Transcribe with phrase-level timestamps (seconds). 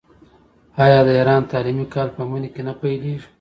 [0.83, 3.27] آیا د ایران تعلیمي کال په مني کې نه پیلیږي؟